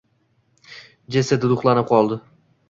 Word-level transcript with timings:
Jessi 1.17 1.39
duduqlanib 1.45 1.91
qoldi 1.93 2.19